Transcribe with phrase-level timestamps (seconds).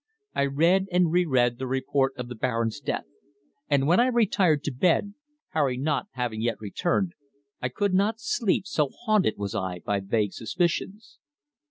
[0.33, 3.05] I read and re read the report of the Baron's death,
[3.69, 5.13] and when I retired to bed
[5.49, 7.13] Harry not having yet returned
[7.61, 11.19] I could not sleep, so haunted was I by vague suspicions.